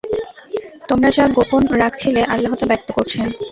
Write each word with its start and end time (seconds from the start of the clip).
তোমরা 0.89 1.09
যা 1.11 1.25
গোপন 1.35 1.61
রাখছিলে, 1.81 2.21
আল্লাহ্ 2.33 2.55
তা 2.55 2.65
ব্যক্ত 2.71 2.89
করছেন। 2.97 3.25